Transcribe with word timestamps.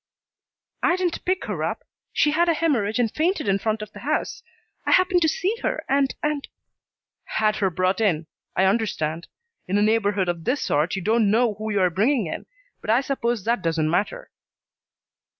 "I 0.81 0.95
didn't 0.95 1.23
pick 1.25 1.45
her 1.45 1.61
up. 1.63 1.83
She 2.11 2.31
had 2.31 2.49
a 2.49 2.55
hemorrhage 2.55 2.97
and 2.97 3.13
fainted 3.13 3.47
in 3.47 3.59
front 3.59 3.83
of 3.83 3.91
the 3.91 3.99
house. 3.99 4.41
I 4.83 4.93
happened 4.93 5.21
to 5.21 5.29
see 5.29 5.55
her 5.61 5.83
and 5.87 6.15
and" 6.23 6.47
"Had 7.39 7.57
her 7.57 7.69
brought 7.69 8.01
in. 8.01 8.25
I 8.55 8.63
understand. 8.65 9.27
In 9.67 9.77
a 9.77 9.83
neighborhood 9.83 10.27
of 10.27 10.43
this 10.43 10.63
sort 10.63 10.95
you 10.95 11.03
don't 11.03 11.29
know 11.29 11.53
who 11.53 11.71
you're 11.71 11.91
bringing 11.91 12.25
in, 12.25 12.47
but 12.81 12.89
I 12.89 13.01
suppose 13.01 13.45
that 13.45 13.61
doesn't 13.61 13.91
matter." 13.91 14.31